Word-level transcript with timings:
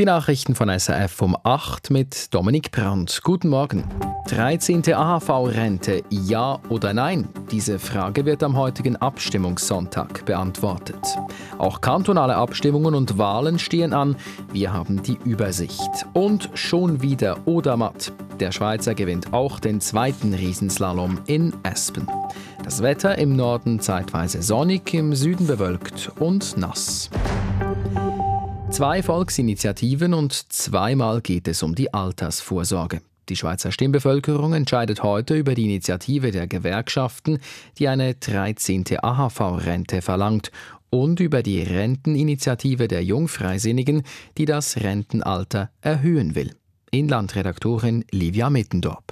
Die 0.00 0.06
Nachrichten 0.06 0.54
von 0.54 0.70
SRF 0.70 1.20
um 1.20 1.36
8 1.42 1.90
mit 1.90 2.32
Dominik 2.32 2.72
Brandt. 2.72 3.20
Guten 3.22 3.50
Morgen. 3.50 3.84
13. 4.28 4.94
AHV-Rente, 4.94 6.04
ja 6.08 6.58
oder 6.70 6.94
nein? 6.94 7.28
Diese 7.50 7.78
Frage 7.78 8.24
wird 8.24 8.42
am 8.42 8.56
heutigen 8.56 8.96
Abstimmungssonntag 8.96 10.24
beantwortet. 10.24 10.96
Auch 11.58 11.82
kantonale 11.82 12.34
Abstimmungen 12.34 12.94
und 12.94 13.18
Wahlen 13.18 13.58
stehen 13.58 13.92
an. 13.92 14.16
Wir 14.50 14.72
haben 14.72 15.02
die 15.02 15.18
Übersicht. 15.22 16.06
Und 16.14 16.48
schon 16.54 17.02
wieder 17.02 17.36
Odermatt. 17.46 18.10
Der 18.38 18.52
Schweizer 18.52 18.94
gewinnt 18.94 19.34
auch 19.34 19.60
den 19.60 19.82
zweiten 19.82 20.32
Riesenslalom 20.32 21.18
in 21.26 21.52
Aspen. 21.62 22.06
Das 22.64 22.82
Wetter 22.82 23.18
im 23.18 23.36
Norden 23.36 23.80
zeitweise 23.80 24.40
sonnig, 24.40 24.94
im 24.94 25.14
Süden 25.14 25.46
bewölkt 25.46 26.10
und 26.18 26.56
nass. 26.56 27.10
Zwei 28.80 29.02
Volksinitiativen 29.02 30.14
und 30.14 30.32
zweimal 30.32 31.20
geht 31.20 31.48
es 31.48 31.62
um 31.62 31.74
die 31.74 31.92
Altersvorsorge. 31.92 33.02
Die 33.28 33.36
Schweizer 33.36 33.72
Stimmbevölkerung 33.72 34.54
entscheidet 34.54 35.02
heute 35.02 35.36
über 35.36 35.54
die 35.54 35.66
Initiative 35.66 36.30
der 36.30 36.46
Gewerkschaften, 36.46 37.40
die 37.76 37.88
eine 37.88 38.14
13. 38.14 38.84
AHV-Rente 39.02 40.00
verlangt, 40.00 40.50
und 40.88 41.20
über 41.20 41.42
die 41.42 41.60
Renteninitiative 41.60 42.88
der 42.88 43.04
Jungfreisinnigen, 43.04 44.02
die 44.38 44.46
das 44.46 44.78
Rentenalter 44.78 45.68
erhöhen 45.82 46.34
will. 46.34 46.56
Inlandredaktorin 46.90 48.06
Livia 48.10 48.48
Mittendorp. 48.48 49.09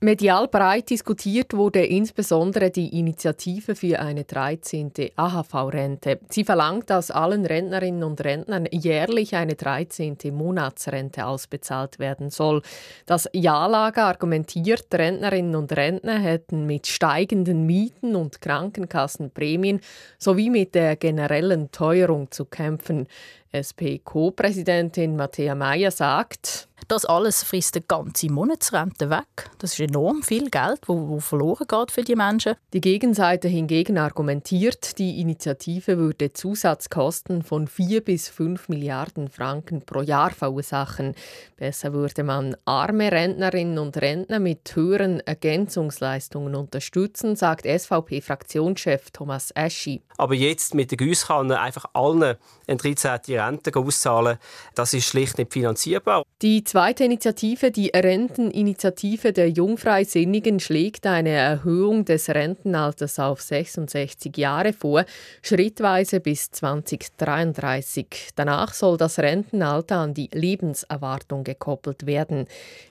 Medial 0.00 0.46
breit 0.46 0.90
diskutiert 0.90 1.54
wurde 1.54 1.84
insbesondere 1.84 2.70
die 2.70 3.00
Initiative 3.00 3.74
für 3.74 3.98
eine 3.98 4.22
13. 4.22 4.92
AHV-Rente. 5.16 6.20
Sie 6.30 6.44
verlangt, 6.44 6.88
dass 6.88 7.10
allen 7.10 7.44
Rentnerinnen 7.44 8.04
und 8.04 8.22
Rentnern 8.22 8.68
jährlich 8.70 9.34
eine 9.34 9.56
13. 9.56 10.16
Monatsrente 10.30 11.26
ausbezahlt 11.26 11.98
werden 11.98 12.30
soll. 12.30 12.62
Das 13.06 13.28
Ja-Lager 13.32 14.04
argumentiert, 14.04 14.86
Rentnerinnen 14.94 15.56
und 15.56 15.76
Rentner 15.76 16.20
hätten 16.20 16.64
mit 16.64 16.86
steigenden 16.86 17.66
Mieten 17.66 18.14
und 18.14 18.40
Krankenkassenprämien 18.40 19.80
sowie 20.16 20.50
mit 20.50 20.76
der 20.76 20.94
generellen 20.94 21.72
Teuerung 21.72 22.30
zu 22.30 22.44
kämpfen. 22.44 23.08
SP-Co-Präsidentin 23.50 25.16
Matthäa 25.16 25.56
Meyer 25.56 25.90
sagt, 25.90 26.67
das 26.88 27.04
alles 27.04 27.42
frisst 27.42 27.76
eine 27.76 27.84
ganze 27.86 28.30
Monatsrente 28.32 29.10
weg. 29.10 29.50
Das 29.58 29.74
ist 29.74 29.80
enorm 29.80 30.22
viel 30.22 30.48
Geld, 30.50 30.80
wo, 30.86 31.08
wo 31.08 31.20
verloren 31.20 31.66
geht 31.68 31.90
für 31.90 32.02
die 32.02 32.16
Menschen. 32.16 32.54
Die 32.72 32.80
Gegenseite 32.80 33.46
hingegen 33.48 33.98
argumentiert, 33.98 34.98
die 34.98 35.20
Initiative 35.20 35.98
würde 35.98 36.32
Zusatzkosten 36.32 37.42
von 37.42 37.66
4 37.66 38.02
bis 38.02 38.28
5 38.28 38.68
Milliarden 38.70 39.28
Franken 39.28 39.82
pro 39.82 40.00
Jahr 40.00 40.30
verursachen. 40.30 41.14
Besser 41.56 41.92
würde 41.92 42.22
man 42.22 42.56
arme 42.64 43.12
Rentnerinnen 43.12 43.78
und 43.78 43.96
Rentner 43.98 44.38
mit 44.38 44.74
höheren 44.74 45.20
Ergänzungsleistungen 45.20 46.54
unterstützen, 46.54 47.36
sagt 47.36 47.66
SVP-Fraktionschef 47.66 49.10
Thomas 49.10 49.50
Eschi. 49.54 50.02
Aber 50.16 50.34
jetzt 50.34 50.74
mit 50.74 50.90
der 50.90 50.98
Giesskanne 50.98 51.60
einfach 51.60 51.84
allen 51.92 52.36
eine 52.66 52.76
13. 52.78 53.18
Rente 53.38 53.72
auszahlen, 53.74 54.38
das 54.74 54.94
ist 54.94 55.06
schlicht 55.06 55.36
nicht 55.38 55.52
finanzierbar. 55.52 56.22
Die 56.40 56.64
zweite 56.78 57.02
Initiative, 57.02 57.72
die 57.72 57.88
Renteninitiative 57.88 59.32
der 59.32 59.50
Jungfreisinnigen, 59.50 60.60
schlägt 60.60 61.08
eine 61.08 61.30
Erhöhung 61.30 62.04
des 62.04 62.28
Rentenalters 62.28 63.18
auf 63.18 63.40
66 63.40 64.36
Jahre 64.36 64.72
vor, 64.72 65.04
schrittweise 65.42 66.20
bis 66.20 66.52
2033. 66.52 68.28
Danach 68.36 68.74
soll 68.74 68.96
das 68.96 69.18
Rentenalter 69.18 69.96
an 69.96 70.14
die 70.14 70.30
Lebenserwartung 70.32 71.42
gekoppelt 71.42 72.06
werden. 72.06 72.46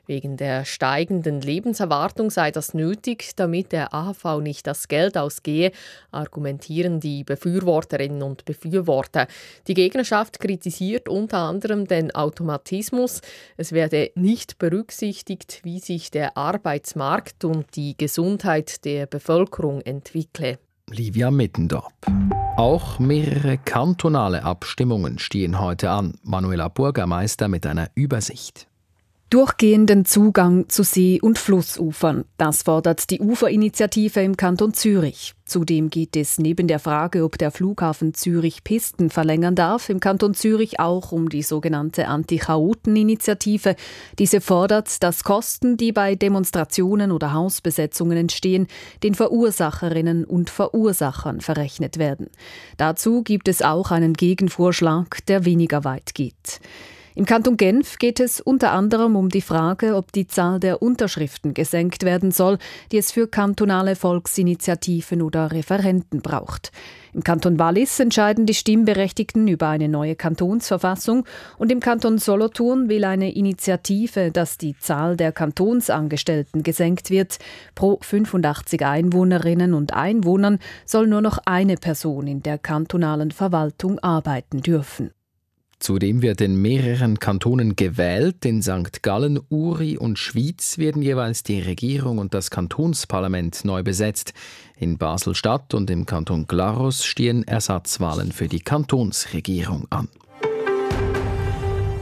Wegen 0.05 0.35
der 0.35 0.65
steigenden 0.65 1.39
Lebenserwartung 1.39 2.29
sei 2.29 2.51
das 2.51 2.73
nötig, 2.73 3.35
damit 3.37 3.71
der 3.71 3.93
AHV 3.93 4.41
nicht 4.41 4.67
das 4.67 4.89
Geld 4.89 5.17
ausgehe, 5.17 5.71
argumentieren 6.11 6.99
die 6.99 7.23
Befürworterinnen 7.23 8.23
und 8.23 8.43
Befürworter. 8.43 9.27
Die 9.67 9.73
Gegnerschaft 9.73 10.41
kritisiert 10.41 11.07
unter 11.07 11.39
anderem 11.39 11.87
den 11.87 12.13
Automatismus. 12.15 13.21
Es 13.55 13.73
werde 13.77 14.09
nicht 14.15 14.57
berücksichtigt, 14.57 15.59
wie 15.61 15.79
sich 15.79 16.09
der 16.09 16.35
Arbeitsmarkt 16.35 17.45
und 17.45 17.75
die 17.75 17.95
Gesundheit 17.95 18.83
der 18.85 19.05
Bevölkerung 19.05 19.81
entwickle. 19.81 20.57
Livia 20.89 21.29
Mittendorp. 21.29 21.93
Auch 22.57 22.97
mehrere 22.97 23.59
kantonale 23.59 24.43
Abstimmungen 24.43 25.19
stehen 25.19 25.59
heute 25.59 25.91
an. 25.91 26.15
Manuela 26.23 26.69
Bürgermeister 26.69 27.49
mit 27.49 27.67
einer 27.67 27.91
Übersicht. 27.93 28.67
Durchgehenden 29.29 30.05
Zugang 30.05 30.69
zu 30.69 30.83
See- 30.83 31.19
und 31.21 31.37
Flussufern. 31.37 32.23
Das 32.37 32.63
fordert 32.63 33.09
die 33.09 33.19
Uferinitiative 33.19 34.21
im 34.21 34.37
Kanton 34.37 34.73
Zürich. 34.73 35.33
Zudem 35.43 35.89
geht 35.89 36.15
es 36.15 36.39
neben 36.39 36.69
der 36.69 36.79
Frage, 36.79 37.25
ob 37.25 37.37
der 37.37 37.51
Flughafen 37.51 38.13
Zürich 38.13 38.63
Pisten 38.63 39.09
verlängern 39.09 39.53
darf, 39.53 39.89
im 39.89 39.99
Kanton 39.99 40.33
Zürich 40.33 40.79
auch 40.79 41.11
um 41.11 41.27
die 41.27 41.43
sogenannte 41.43 42.07
Anti-Chaoten-Initiative. 42.07 43.75
Diese 44.17 44.39
fordert, 44.39 45.03
dass 45.03 45.25
Kosten, 45.25 45.75
die 45.75 45.91
bei 45.91 46.15
Demonstrationen 46.15 47.11
oder 47.11 47.33
Hausbesetzungen 47.33 48.17
entstehen, 48.17 48.67
den 49.03 49.13
Verursacherinnen 49.13 50.23
und 50.23 50.49
Verursachern 50.49 51.41
verrechnet 51.41 51.97
werden. 51.97 52.29
Dazu 52.77 53.23
gibt 53.23 53.49
es 53.49 53.61
auch 53.61 53.91
einen 53.91 54.13
Gegenvorschlag, 54.13 55.25
der 55.25 55.43
weniger 55.43 55.83
weit 55.83 56.13
geht. 56.13 56.61
Im 57.17 57.25
Kanton 57.25 57.57
Genf 57.57 57.97
geht 57.97 58.19
es 58.19 58.39
unter 58.39 58.73
anderem 58.73 59.15
um 59.15 59.29
die 59.29 59.41
Frage, 59.41 59.95
ob 59.95 60.11
die 60.11 60.27
Zahl 60.27 60.59
der 60.59 60.83
Unterschriften 60.83 61.55
gesenkt 61.55 62.03
werden 62.03 62.29
soll, 62.29 62.59
die 62.91 62.97
es 62.97 63.11
für 63.11 63.27
kantonale 63.27 63.95
Volksinitiativen 63.95 65.23
oder 65.23 65.51
Referenten 65.51 66.21
braucht. 66.21 66.71
Im 67.13 67.23
Kanton 67.23 67.57
Wallis 67.57 67.99
entscheiden 67.99 68.45
die 68.45 68.53
Stimmberechtigten 68.53 69.47
über 69.47 69.67
eine 69.67 69.89
neue 69.89 70.15
Kantonsverfassung 70.15 71.25
und 71.57 71.71
im 71.71 71.79
Kanton 71.79 72.19
Solothurn 72.19 72.87
will 72.87 73.03
eine 73.03 73.33
Initiative, 73.33 74.29
dass 74.29 74.59
die 74.59 74.77
Zahl 74.77 75.17
der 75.17 75.31
Kantonsangestellten 75.31 76.61
gesenkt 76.61 77.09
wird. 77.09 77.39
Pro 77.73 77.97
85 77.99 78.85
Einwohnerinnen 78.85 79.73
und 79.73 79.91
Einwohnern 79.91 80.59
soll 80.85 81.07
nur 81.07 81.21
noch 81.21 81.39
eine 81.45 81.77
Person 81.77 82.27
in 82.27 82.43
der 82.43 82.59
kantonalen 82.59 83.31
Verwaltung 83.31 83.97
arbeiten 83.97 84.61
dürfen. 84.61 85.16
Zudem 85.79 86.21
wird 86.23 86.41
in 86.41 86.59
mehreren 86.59 87.19
Kantonen 87.19 87.75
gewählt. 87.75 88.45
In 88.45 88.61
St. 88.63 89.03
Gallen, 89.03 89.39
Uri 89.49 89.97
und 89.97 90.17
Schwyz 90.17 90.77
werden 90.79 91.01
jeweils 91.01 91.43
die 91.43 91.61
Regierung 91.61 92.17
und 92.17 92.33
das 92.33 92.49
Kantonsparlament 92.49 93.63
neu 93.63 93.83
besetzt. 93.83 94.33
In 94.75 94.97
Basel-Stadt 94.97 95.73
und 95.75 95.89
im 95.91 96.05
Kanton 96.05 96.47
Glarus 96.47 97.05
stehen 97.05 97.43
Ersatzwahlen 97.47 98.31
für 98.31 98.47
die 98.47 98.61
Kantonsregierung 98.61 99.85
an. 99.91 100.09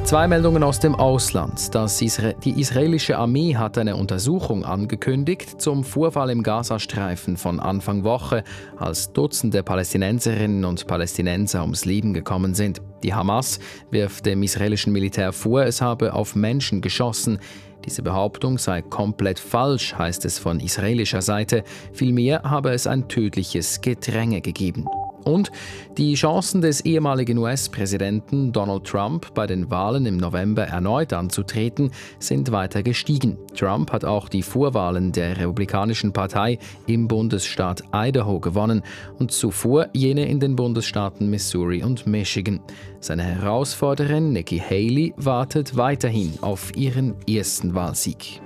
Zwei 0.05 0.27
Meldungen 0.27 0.61
aus 0.61 0.79
dem 0.79 0.93
Ausland. 0.93 1.73
Das 1.73 1.99
Isra 1.99 2.33
die 2.33 2.61
israelische 2.61 3.17
Armee 3.17 3.55
hat 3.55 3.79
eine 3.79 3.95
Untersuchung 3.95 4.63
angekündigt 4.63 5.59
zum 5.59 5.83
Vorfall 5.83 6.29
im 6.29 6.43
Gazastreifen 6.43 7.38
von 7.38 7.59
Anfang 7.59 8.03
Woche, 8.03 8.44
als 8.77 9.13
Dutzende 9.13 9.63
Palästinenserinnen 9.63 10.63
und 10.63 10.85
Palästinenser 10.85 11.63
ums 11.63 11.85
Leben 11.85 12.13
gekommen 12.13 12.53
sind. 12.53 12.83
Die 13.01 13.15
Hamas 13.15 13.59
wirft 13.89 14.27
dem 14.27 14.44
israelischen 14.44 14.94
Militär 14.94 15.33
vor, 15.33 15.63
es 15.63 15.81
habe 15.81 16.13
auf 16.13 16.35
Menschen 16.35 16.81
geschossen. 16.81 17.39
Diese 17.83 18.03
Behauptung 18.03 18.59
sei 18.59 18.83
komplett 18.83 19.39
falsch, 19.39 19.95
heißt 19.95 20.23
es 20.25 20.38
von 20.38 20.59
israelischer 20.59 21.23
Seite. 21.23 21.63
Vielmehr 21.94 22.44
habe 22.44 22.69
es 22.73 22.85
ein 22.85 23.07
tödliches 23.07 23.81
Gedränge 23.81 24.41
gegeben. 24.41 24.85
Und 25.25 25.52
die 25.97 26.13
Chancen 26.13 26.62
des 26.62 26.81
ehemaligen 26.81 27.40
US-Präsidenten 27.40 28.54
Donald 28.54 28.86
Trump 28.86 29.33
bei 29.33 29.48
den 29.48 29.72
Wahlen 29.72 30.06
im 30.06 30.18
November 30.18 30.63
erneut 30.63 31.13
anzutreten, 31.13 31.92
sind 32.19 32.51
weiter 32.51 32.83
gestiegen. 32.83 33.38
Trump 33.56 33.92
hat 33.92 34.06
auch 34.06 34.30
die 34.30 34.44
Vorwahlen 34.44 35.12
der 35.12 35.38
Republikanischen 35.38 36.13
Partei 36.13 36.60
im 36.86 37.07
Bundesstaat 37.07 37.83
Idaho 37.92 38.39
gewonnen 38.39 38.83
und 39.18 39.31
zuvor 39.31 39.88
jene 39.94 40.27
in 40.27 40.39
den 40.39 40.56
Bundesstaaten 40.56 41.28
Missouri 41.30 41.81
und 41.83 42.06
Michigan. 42.06 42.60
Seine 43.00 43.24
Herausforderin 43.24 44.31
Nikki 44.31 44.60
Haley 44.60 45.13
wartet 45.18 45.75
weiterhin 45.75 46.33
auf 46.42 46.75
ihren 46.75 47.16
ersten 47.28 47.74
Wahlsieg. 47.74 48.42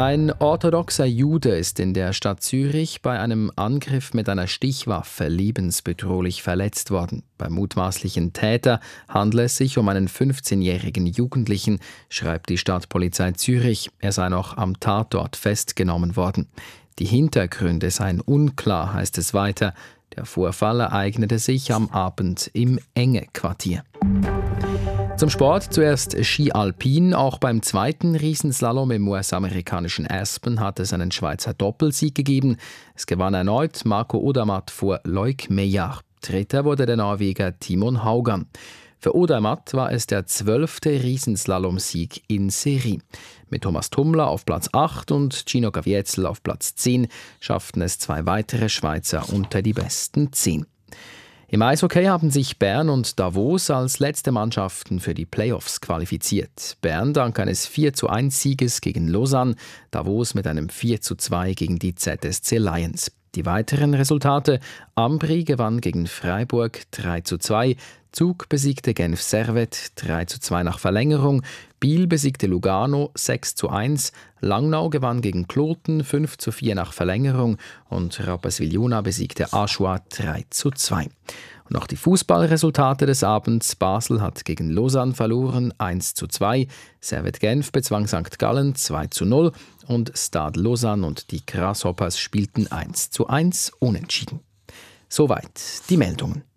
Ein 0.00 0.32
orthodoxer 0.38 1.04
Jude 1.04 1.50
ist 1.50 1.78
in 1.78 1.92
der 1.92 2.14
Stadt 2.14 2.42
Zürich 2.42 3.02
bei 3.02 3.20
einem 3.20 3.52
Angriff 3.56 4.14
mit 4.14 4.30
einer 4.30 4.46
Stichwaffe 4.46 5.28
lebensbedrohlich 5.28 6.42
verletzt 6.42 6.90
worden. 6.90 7.22
Beim 7.36 7.52
mutmaßlichen 7.52 8.32
Täter 8.32 8.80
handle 9.10 9.42
es 9.42 9.58
sich 9.58 9.76
um 9.76 9.90
einen 9.90 10.08
15-jährigen 10.08 11.04
Jugendlichen, 11.04 11.80
schreibt 12.08 12.48
die 12.48 12.56
Stadtpolizei 12.56 13.32
Zürich. 13.32 13.90
Er 13.98 14.12
sei 14.12 14.30
noch 14.30 14.56
am 14.56 14.80
Tatort 14.80 15.36
festgenommen 15.36 16.16
worden. 16.16 16.48
Die 16.98 17.04
Hintergründe 17.04 17.90
seien 17.90 18.22
unklar, 18.22 18.94
heißt 18.94 19.18
es 19.18 19.34
weiter. 19.34 19.74
Der 20.16 20.24
Vorfall 20.24 20.80
ereignete 20.80 21.38
sich 21.38 21.74
am 21.74 21.90
Abend 21.90 22.50
im 22.54 22.80
Enge 22.94 23.26
Quartier. 23.34 23.84
Zum 25.20 25.28
Sport 25.28 25.74
zuerst 25.74 26.24
Ski 26.24 26.50
Alpin. 26.50 27.12
Auch 27.12 27.36
beim 27.36 27.60
zweiten 27.60 28.16
Riesenslalom 28.16 28.90
im 28.90 29.06
US-amerikanischen 29.06 30.06
Aspen 30.10 30.60
hat 30.60 30.80
es 30.80 30.94
einen 30.94 31.10
Schweizer 31.10 31.52
Doppelsieg 31.52 32.14
gegeben. 32.14 32.56
Es 32.94 33.04
gewann 33.04 33.34
erneut 33.34 33.84
Marco 33.84 34.16
Odermatt 34.16 34.70
vor 34.70 35.00
Loic 35.04 35.50
Meillard. 35.50 36.06
Dritter 36.22 36.64
wurde 36.64 36.86
der 36.86 36.96
Norweger 36.96 37.58
Timon 37.60 38.02
Haugan. 38.02 38.46
Für 38.98 39.14
Odermatt 39.14 39.74
war 39.74 39.92
es 39.92 40.06
der 40.06 40.24
zwölfte 40.24 40.88
Riesenslalom-Sieg 40.88 42.22
in 42.28 42.48
Serie. 42.48 43.00
Mit 43.50 43.64
Thomas 43.64 43.90
Tummler 43.90 44.26
auf 44.26 44.46
Platz 44.46 44.70
8 44.72 45.12
und 45.12 45.44
Gino 45.46 45.70
Gaviezel 45.70 46.24
auf 46.24 46.42
Platz 46.42 46.76
10 46.76 47.08
schafften 47.40 47.82
es 47.82 47.98
zwei 47.98 48.24
weitere 48.24 48.70
Schweizer 48.70 49.28
unter 49.30 49.60
die 49.60 49.74
besten 49.74 50.32
10. 50.32 50.64
Im 51.52 51.62
Eishockey 51.62 52.04
haben 52.04 52.30
sich 52.30 52.60
Bern 52.60 52.88
und 52.88 53.18
Davos 53.18 53.70
als 53.70 53.98
letzte 53.98 54.30
Mannschaften 54.30 55.00
für 55.00 55.14
die 55.14 55.26
Playoffs 55.26 55.80
qualifiziert. 55.80 56.76
Bern 56.80 57.12
dank 57.12 57.40
eines 57.40 57.66
4 57.66 57.92
zu 57.92 58.08
1 58.08 58.40
Sieges 58.40 58.80
gegen 58.80 59.08
Lausanne, 59.08 59.56
Davos 59.90 60.34
mit 60.34 60.46
einem 60.46 60.68
4 60.68 61.00
zu 61.00 61.16
2 61.16 61.54
gegen 61.54 61.80
die 61.80 61.96
ZSC 61.96 62.58
Lions. 62.58 63.10
Die 63.34 63.46
weiteren 63.46 63.94
Resultate: 63.94 64.60
Ambri 64.94 65.42
gewann 65.42 65.80
gegen 65.80 66.06
Freiburg 66.06 66.82
3 66.92 67.22
zu 67.22 67.36
2, 67.36 67.74
Zug 68.12 68.48
besiegte 68.48 68.92
Genf 68.92 69.22
Servet 69.22 69.92
3 69.96 70.24
zu 70.24 70.40
2 70.40 70.64
nach 70.64 70.78
Verlängerung, 70.78 71.42
Biel 71.78 72.06
besiegte 72.06 72.46
Lugano 72.46 73.10
6 73.14 73.54
zu 73.54 73.68
1, 73.68 74.12
Langnau 74.40 74.90
gewann 74.90 75.20
gegen 75.20 75.46
Kloten 75.46 76.02
5 76.02 76.36
zu 76.36 76.50
4 76.52 76.74
nach 76.74 76.92
Verlängerung 76.92 77.56
und 77.88 78.26
Rapperswil-Jona 78.26 79.00
besiegte 79.00 79.52
Aschua 79.52 80.00
3 80.10 80.44
zu 80.50 80.70
2. 80.70 81.04
Und 81.04 81.10
noch 81.70 81.86
die 81.86 81.96
Fußballresultate 81.96 83.06
des 83.06 83.22
Abends. 83.22 83.76
Basel 83.76 84.20
hat 84.20 84.44
gegen 84.44 84.70
Lausanne 84.70 85.14
verloren 85.14 85.72
1 85.78 86.14
zu 86.14 86.26
2, 86.26 86.66
Servet 87.00 87.38
Genf 87.38 87.70
bezwang 87.70 88.08
St. 88.08 88.38
Gallen 88.40 88.74
2 88.74 89.06
zu 89.06 89.24
0 89.24 89.52
und 89.86 90.12
Stade 90.16 90.60
Lausanne 90.60 91.06
und 91.06 91.30
die 91.30 91.46
Grasshoppers 91.46 92.18
spielten 92.18 92.66
1 92.66 93.10
zu 93.10 93.28
1 93.28 93.72
unentschieden. 93.78 94.40
Soweit 95.08 95.60
die 95.88 95.96
Meldungen. 95.96 96.49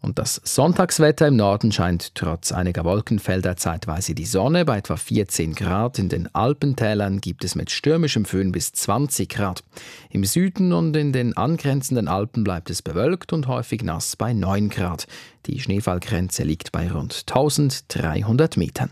Und 0.00 0.18
das 0.18 0.40
Sonntagswetter 0.44 1.26
im 1.26 1.36
Norden 1.36 1.72
scheint 1.72 2.14
trotz 2.14 2.52
einiger 2.52 2.84
Wolkenfelder 2.84 3.56
zeitweise 3.56 4.14
die 4.14 4.26
Sonne 4.26 4.64
bei 4.64 4.78
etwa 4.78 4.96
14 4.96 5.54
Grad. 5.54 5.98
In 5.98 6.08
den 6.08 6.32
Alpentälern 6.34 7.20
gibt 7.20 7.42
es 7.44 7.56
mit 7.56 7.70
stürmischem 7.70 8.24
Föhn 8.24 8.52
bis 8.52 8.72
20 8.72 9.28
Grad. 9.28 9.64
Im 10.10 10.24
Süden 10.24 10.72
und 10.72 10.96
in 10.96 11.12
den 11.12 11.36
angrenzenden 11.36 12.06
Alpen 12.06 12.44
bleibt 12.44 12.70
es 12.70 12.80
bewölkt 12.80 13.32
und 13.32 13.48
häufig 13.48 13.82
nass 13.82 14.14
bei 14.14 14.32
9 14.32 14.68
Grad. 14.68 15.06
Die 15.46 15.58
Schneefallgrenze 15.58 16.44
liegt 16.44 16.70
bei 16.70 16.90
rund 16.90 17.24
1300 17.28 18.56
Metern. 18.56 18.90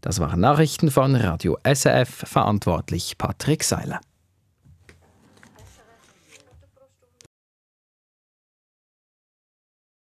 Das 0.00 0.20
waren 0.20 0.38
Nachrichten 0.38 0.90
von 0.90 1.16
Radio 1.16 1.58
SRF, 1.64 2.24
verantwortlich 2.26 3.18
Patrick 3.18 3.64
Seiler. 3.64 4.00